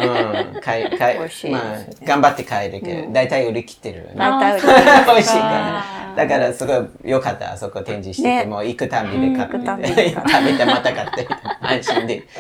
[0.56, 0.62] うん。
[0.62, 1.52] 買い、買い、美味しい。
[1.52, 3.14] まあ頑張って買えるけど、うん。
[3.14, 4.14] 大体売り切ってるよね。
[4.16, 5.16] 大体売りあーそう。
[5.16, 5.80] です美味しいから。
[5.80, 10.66] あーだからすごい良かった、あそこ展示してて、ねもう行くたびで買って、うん行くたび食べて。
[10.66, 11.28] また買って、
[11.62, 12.24] 安心で。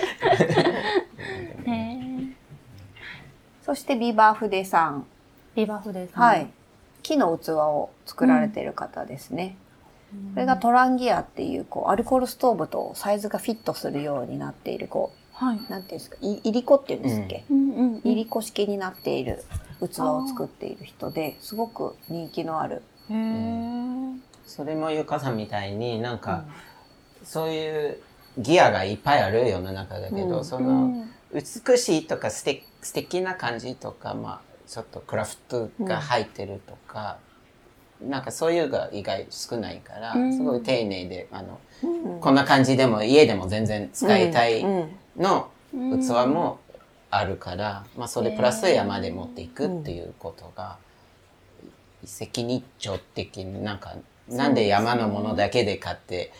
[3.65, 5.05] そしてビバーフデさん。
[5.55, 6.47] リバフです、ね、はい。
[7.01, 9.55] 木の器を作られている方ですね。
[10.33, 15.57] これがトランギアっていう、こう、アルコールストーブとサイズがフィットするようになっている、こはい。
[15.57, 17.71] う、なんていうんですか、いいりこっていうんですっけ、うん。
[17.71, 19.43] うんいりこ式になっている
[19.79, 22.81] 器を作っている人で、すごく人気のある。
[23.09, 24.19] へー。
[24.45, 26.45] それもゆかさんみたいになんか、
[27.23, 27.97] そういう
[28.37, 30.45] ギアがいっぱいある世の中だけど、うん。
[30.45, 37.17] その、美しいとか素敵素敵な感じとか、まあ、ちょっとクラフトが入ってるとか、
[38.09, 40.33] なんかそういうが意外少ないから、うん。
[40.33, 42.19] すごい丁寧で、あの、うん。
[42.19, 46.01] こんな感じでも家でも全然使いたいうんのうん。
[46.01, 46.59] 器も
[47.09, 50.77] あるから、まあそれプラス山で持っていくっていうことが、
[52.03, 53.95] 一石二鳥的になんか、
[54.27, 56.31] なんで山のものだけで買って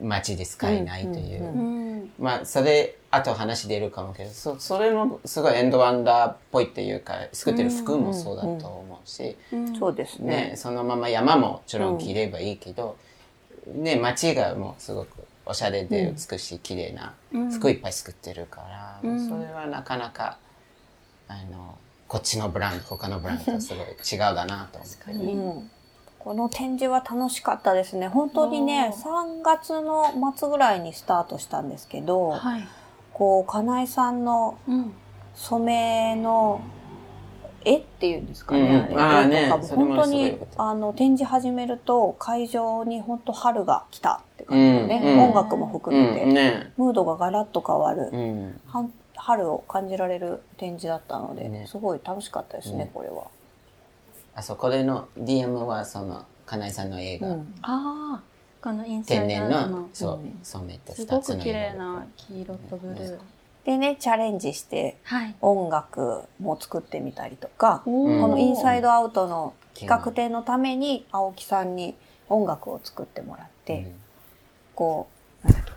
[0.00, 2.10] 街で使えないという。
[2.18, 8.89] まあそれ、あと話出るかもけど、そそれもすごいエンドワンダーっぽいっていうか、作ってる服もそうだと思う。
[8.89, 8.89] し、
[9.52, 12.96] うんそうですねね、そのまま山ももちろん着ればいいけど、
[13.66, 17.14] ね、街がもうすごくおしゃれで美しい、綺麗な
[17.52, 20.38] 服いっぱい作ってるから、うんそれはなかなか、
[21.28, 25.12] あの、こっちのブランド、他のブランドとすごい違うだなと思って。
[25.12, 25.70] うん
[26.20, 28.06] この展示は楽しかったですね。
[28.06, 32.68] 本当にね、おー3月の末ぐらいにスタートしたんですけど、はい。
[33.14, 34.92] こう、かなえさんのうん。
[35.34, 36.60] 染めの
[37.64, 38.88] 絵っていうんですかね。
[38.90, 39.64] うんあーね絵とかも。
[39.64, 45.20] それも本当にあの展示始めると会場に本当春が来たって感じのね、うんうん。
[45.20, 46.72] 音楽も含めて、うん、ね。
[46.76, 48.60] ムードがガラッと変わる、うん。
[49.16, 51.66] 春を感じられる展示だったので、ね。
[51.66, 52.88] すごい楽しかったですね、うん。
[52.88, 53.24] これは。
[54.34, 57.54] あそこでの DM はその、金井さんの映画、うん。
[57.62, 58.22] ああ、
[58.62, 63.18] このインサイ天然の、そううん、染めたす二つのごく綺麗色な黄色とブルー。
[63.70, 65.34] でね、チャレンジしてはい。
[65.40, 71.94] 音楽も作ってみたりとか、こうんこのインサイドアウトの企画展のために青木さんに
[72.28, 73.92] 音楽を作ってもらって、
[74.74, 75.06] こ
[75.44, 75.76] う、なんだっけな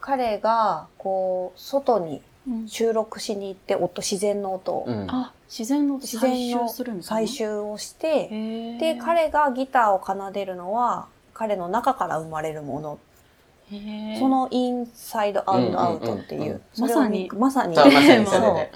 [0.00, 5.10] 彼が、こう、外にうん収録しに行って音、自然の音を、うん。
[5.10, 12.98] あ、自然の自採然の集するんですね採集をして、で、彼がギターを奏でるのは、彼の中から生まれるもの。
[14.18, 18.70] そのインサイドアウトアウトっていう、まさにまさに、そう、まさにそそうれ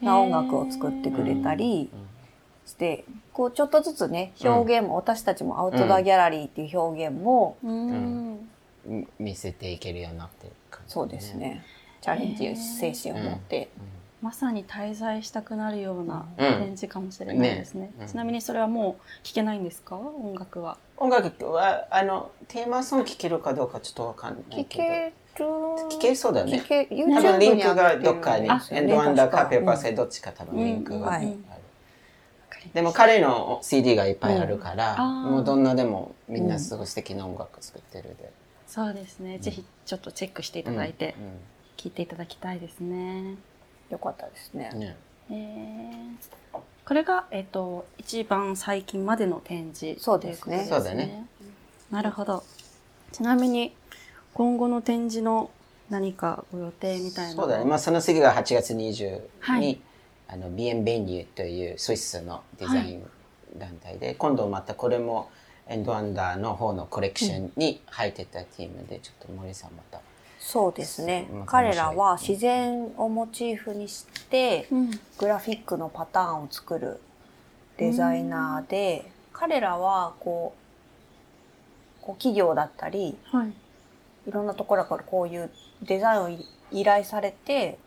[0.00, 0.06] で。
[0.06, 1.90] な音楽を作ってくれたり
[2.66, 7.56] して、こうちょっとずつね、表現も、私たちもアウトドアギャラリーっていう表現も。
[9.18, 11.34] 見せていけるようになってる感じそうです。
[11.34, 11.64] ね、
[12.00, 13.68] チャレンジ精神を持って、
[14.20, 17.92] まさに滞在したくなるようなうん展示かもしれないですね。
[18.06, 20.78] ちなみにそれはもう聴けないんですか音楽は。
[21.02, 24.84] 音楽は、あの、テーマソング聴けるかどうかちょっとわかんない聞けど。
[24.84, 25.12] ける。
[25.96, 26.60] 聞けそうだね。
[26.60, 29.38] 多分リンクがどっかに、エンドワンダーか。
[29.38, 31.14] 確ペーパーセどっちか多分リンクが。
[31.14, 31.34] ある。
[32.72, 38.30] でも彼の CD がいっぱいあるから、もうどんなでもみんなすごい素敵な音楽作ってるで。
[38.68, 39.38] そうですね。
[39.38, 41.16] ぜひちょっとチェックしていただいて、
[41.76, 43.34] 聴いていただきたいですね。
[43.90, 44.70] よかったですね。
[44.72, 44.80] うん。
[44.80, 44.96] ね。
[45.30, 51.26] えーこれが、えっ、と、一番最近までの展示そうですねそうだね。
[51.90, 52.42] なるほど。
[53.12, 53.74] ちなみに、
[54.34, 55.50] 今後の展示の
[55.90, 57.64] 何かご予定みたいなそうだね。
[57.64, 59.80] まあその次が8月20日に、はい
[60.28, 63.06] あの、ビエンベニューというスイスのデザイン
[63.58, 65.30] 団体で、今度またこれも
[65.68, 70.00] エンドワンダーの方のコレクションに入ってたティームで、ちょっと森さんまた。
[70.44, 71.46] そうですねうん。
[71.46, 74.90] 彼らは自然をモチーフにして、うん。
[75.18, 77.00] グラフィックのパターンを作る
[77.78, 80.54] デザイナーで、彼らはこ
[82.00, 83.52] う、こう企業だったり、はい。
[84.28, 85.50] いろんなところからこういう
[85.82, 87.78] デザインをい依頼されて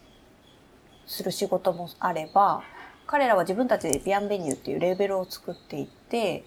[1.05, 2.63] する仕事もあれば、
[3.05, 6.45] 彼らは自分たちでビアンベニューっていうレーベルを作っていって、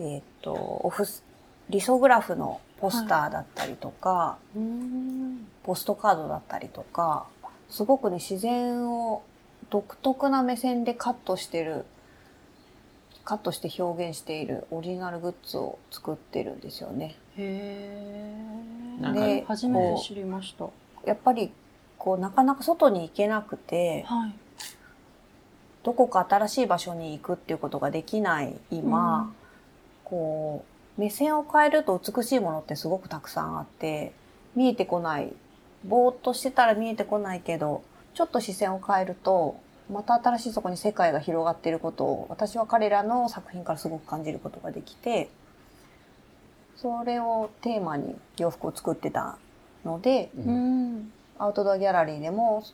[0.00, 1.22] えっ、と、オフス、
[1.68, 5.46] リソグラフのポスターだったりとか、うん。
[5.62, 7.26] ポストカードだったりとか、
[7.70, 9.22] すごくね、自然を
[9.70, 11.84] 独特な目線でカットしてる、
[13.24, 17.14] カットして表現しているオリジナルグッズを作ってるんですよね。
[17.36, 18.36] へ
[19.00, 20.68] なんかで初めて知りました。
[21.06, 21.52] やっぱり、
[21.98, 24.34] こう、なかなか外に行けなくて、はい。
[25.84, 29.34] どこか新しい場所に行くっていうことができない今、うん
[30.12, 34.12] こう、目線を変えると美しいものってすごくたくさんあって、
[34.54, 35.32] 見えてこない。
[35.84, 37.82] ぼーっとしてたら見えてこないけど、
[38.14, 39.56] ちょっと視線を変えると、
[39.90, 45.30] また新しいそこに世界が広がっていることを、私は彼らの作品からすごく感じることができて、
[46.76, 49.38] それをテーマに洋服を作ってた
[49.84, 51.12] ので、うん。
[51.38, 52.64] アウトドアギャラリーでも、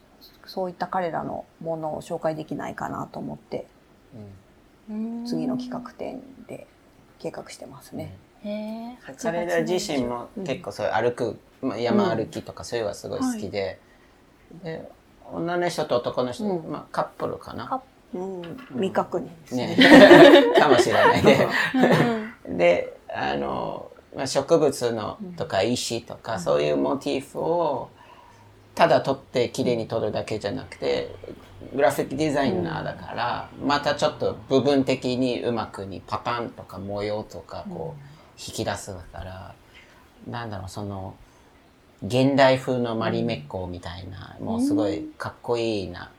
[0.46, 3.66] そういった彼らのものを紹介できないかなと思って、
[4.14, 6.66] うん次の企画展で
[7.18, 8.16] 計画してますね。
[8.44, 8.98] へえ。
[9.20, 13.78] 彼ら自身も結構そういう歩く、まあ、山歩きとかそういうのはすごい好きで、
[14.62, 14.90] で
[15.30, 16.70] 女の人と男の人、うん。
[16.70, 17.66] まあ、カップルかな。
[17.66, 17.82] カ
[18.14, 19.76] うん、未確認ですね。
[19.76, 20.44] ね。
[20.58, 21.48] かもしれないで。
[21.74, 27.90] うんであの、まあ、植物のとか石とか、そういうモチーフを
[28.74, 31.14] ただ撮って綺麗に撮るだけじゃなくて
[31.74, 38.02] グラフィックデザイナーだから、またちょっと部分的にうまくにパターンとか模様とかこう
[38.38, 39.54] 引き出すだから、
[40.28, 41.14] なんだろうその
[42.06, 46.10] 現代風のマリメッコみたいな、もうすごいかっこいいな、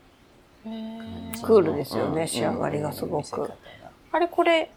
[0.65, 3.51] へえクールですよねうん仕上がりがすごく。
[4.11, 4.71] あれこれ、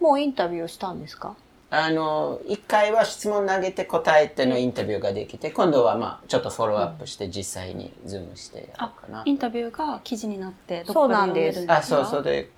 [0.00, 1.36] もうインタビューしたんですか？
[1.68, 9.22] あの、一回は質問投げて答えてのインタビューができて、今度はまあ、ちょっとフォローアップして実際にズームしてやろうかな。
[9.24, 11.76] インタビューが記事になってどそうこかなんでるんですか？
[11.78, 12.48] あ、そう、それ、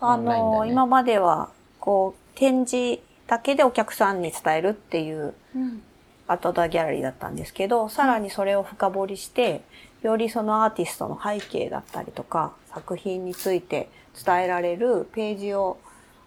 [0.00, 0.56] あオンラインだね。
[0.58, 1.48] の今までは、
[1.80, 5.82] こう、展示だけでお客さんに伝えるっていううん。
[6.26, 9.62] アートダギャラリーだったんですけど、さらにそれを深掘りして、
[10.02, 13.88] よりそのアーティストの背景だったりとか、作品について
[14.24, 15.78] 伝えられるページを、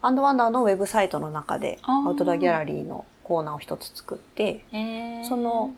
[0.04, 4.66] アンドワンダーのウェブサイトの中で、アウトドアギャラリーのコーナーを一つ作って、
[5.30, 5.74] その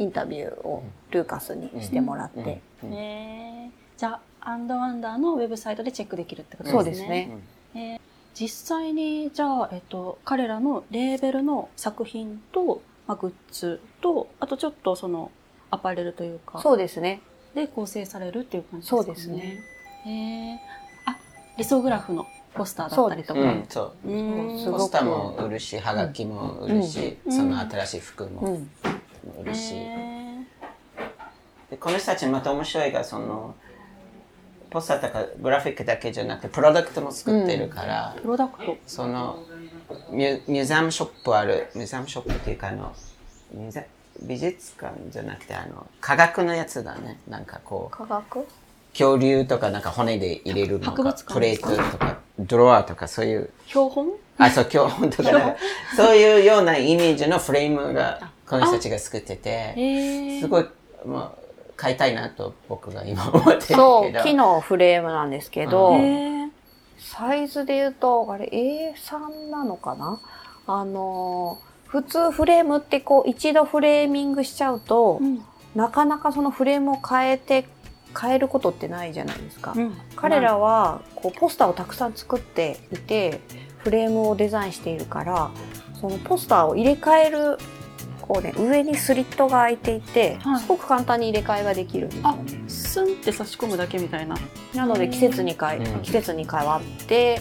[0.00, 0.82] インタビューを
[1.12, 2.60] ルーカスにしてもらって、
[3.96, 7.28] じゃあアンドワンダーのウェブサイトでチェックできるってことですね。
[7.30, 8.00] そうですね。
[8.34, 15.30] 実際にじゃあ、えっと、彼らのレーベルの作品と、まあ、グッズとあとちょっとその
[15.70, 17.22] アパレルというかそうですね。
[17.54, 19.04] で構成されるっていう感じですかね。
[19.04, 19.60] そうですね。
[20.06, 20.10] へ
[20.54, 20.60] え
[21.06, 21.16] あ
[21.56, 23.40] リソグラフのポスターだったりとか。
[23.40, 23.92] うん、そう。
[24.72, 27.32] ポスターも売るし、はがきも売るし、うん。
[27.32, 28.70] その新しい服うもん。
[29.40, 29.74] 売るし。
[29.74, 30.46] へ
[31.70, 33.54] でこの人たちまた面白いが、その、
[34.70, 38.76] ポスターとかグラフィックだけじゃなくて、プロダクトも作ってるから、ープロダクト。
[38.86, 39.42] その
[40.12, 42.94] ミュミューザムショップあるミューザムショップっていうかあの
[44.22, 47.18] 美術館じゃなくてあの科学のやつだね。
[47.28, 48.46] なんかこう科学？
[48.92, 51.34] 恐竜とかなんか骨で入れるの博物か？
[51.34, 53.50] プレートとかドロワーとかそういう。
[53.66, 54.08] 標本？
[54.38, 55.56] あそう今日本とか
[55.94, 60.66] そういうようなイメージのフレームがこの人たちが作っててすごい、
[61.04, 61.38] まあ、
[61.76, 64.02] 買いたいなと僕が今思ってるけど。
[64.02, 65.94] そう、木のフレームなんですけど、
[66.98, 70.20] サイズで言うと、あれ A3 なのかな？
[70.66, 75.44] あのー、普通フレームってこう一度フレーミングしちゃうと、うん。
[75.74, 77.68] なかなかそのフレームを変えて、
[78.18, 79.72] 変えることってないじゃないですか。
[79.76, 83.40] うん彼らはこうポスターをたくさん作っていて、
[83.78, 85.50] フレームをデザインしているから、
[86.00, 87.58] そのポスターを入れ替える、
[88.20, 92.64] こうね、上にスリットが開いていて、はいすごく簡単に入れ替えができるんですよあね。
[92.68, 94.36] スンって差し込むだけみたいな。
[94.74, 97.40] なので季節に変え、うん季節に変わって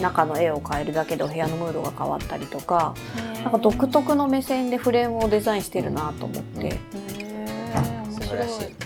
[0.00, 2.94] 中の絵を変えるだけでお部屋のムードが変わったりとか
[3.42, 6.80] なんか独特の目線でフレームをデザインしてるなと思って、へ
[7.14, 8.60] え面白い素晴らしい。
[8.62, 8.85] ね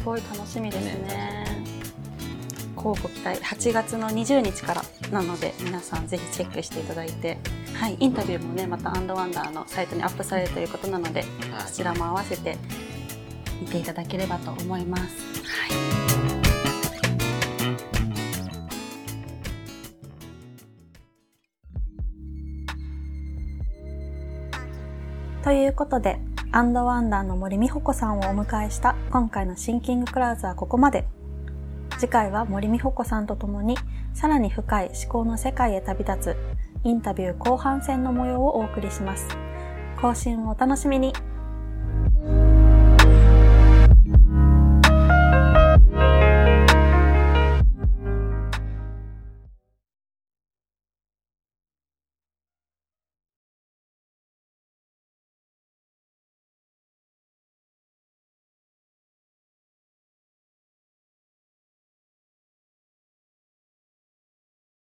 [0.00, 1.44] すごい楽しみですね。
[2.74, 3.38] 交互期待。
[3.38, 7.36] 8月の20日からなので皆さんぜひチェックしていただいて、
[7.74, 11.28] はい、インタビューもねまたアンドワンダーのサイトにアップされるということなのではい。
[11.66, 12.56] こちらも合わせて
[13.60, 15.02] 見ていただければと思います。
[15.02, 16.00] はい。
[25.44, 26.18] ということで、
[26.52, 31.06] アンドワンダーの森美穂子さんをお迎えした今回のシンキングクラウズはここまで。
[32.00, 33.76] 次回は森美穂子さんと共に
[34.14, 36.36] さらに深い思考の世界へ旅立つ
[36.82, 39.28] インタビュー後半戦の模様をお送りします。
[40.00, 41.12] 更新をお楽しみに。